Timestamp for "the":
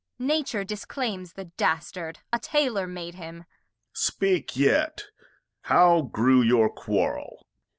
1.33-1.45